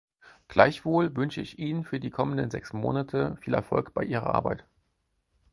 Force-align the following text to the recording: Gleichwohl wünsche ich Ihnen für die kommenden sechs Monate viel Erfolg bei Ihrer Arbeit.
Gleichwohl 0.47 1.15
wünsche 1.15 1.41
ich 1.41 1.59
Ihnen 1.59 1.83
für 1.83 1.99
die 1.99 2.09
kommenden 2.09 2.49
sechs 2.49 2.73
Monate 2.73 3.37
viel 3.37 3.53
Erfolg 3.53 3.93
bei 3.93 4.03
Ihrer 4.03 4.33
Arbeit. 4.33 4.65